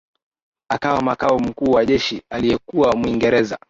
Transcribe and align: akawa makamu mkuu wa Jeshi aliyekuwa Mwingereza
akawa 0.69 1.01
makamu 1.01 1.39
mkuu 1.39 1.71
wa 1.71 1.85
Jeshi 1.85 2.23
aliyekuwa 2.29 2.95
Mwingereza 2.95 3.57